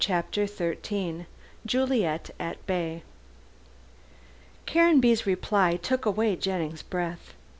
[0.03, 1.27] CHAPTER XIII
[1.63, 3.03] JULIET AT BAY
[4.65, 7.35] Caranby's reply took away Jennings' breath.